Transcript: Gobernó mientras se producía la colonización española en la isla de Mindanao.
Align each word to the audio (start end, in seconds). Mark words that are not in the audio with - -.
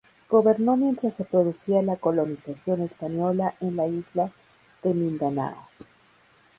Gobernó 0.31 0.77
mientras 0.77 1.13
se 1.13 1.25
producía 1.25 1.83
la 1.83 1.95
colonización 1.95 2.81
española 2.81 3.53
en 3.61 3.75
la 3.75 3.85
isla 3.85 4.31
de 4.81 4.95
Mindanao. 4.95 5.67